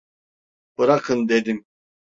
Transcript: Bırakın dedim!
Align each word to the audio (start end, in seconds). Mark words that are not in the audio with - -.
Bırakın 0.77 1.29
dedim! 1.29 1.65